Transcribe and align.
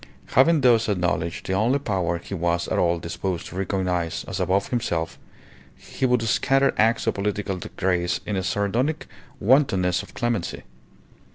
Having 0.31 0.61
thus 0.61 0.89
acknowledged 0.89 1.45
the 1.45 1.53
only 1.53 1.77
power 1.77 2.17
he 2.17 2.33
was 2.33 2.67
at 2.69 2.79
all 2.79 2.97
disposed 2.97 3.45
to 3.45 3.55
recognize 3.55 4.25
as 4.27 4.39
above 4.39 4.69
himself, 4.69 5.19
he 5.75 6.07
would 6.07 6.23
scatter 6.23 6.73
acts 6.75 7.05
of 7.05 7.13
political 7.13 7.59
grace 7.77 8.19
in 8.25 8.35
a 8.35 8.41
sardonic 8.41 9.05
wantonness 9.39 10.01
of 10.01 10.15
clemency. 10.15 10.63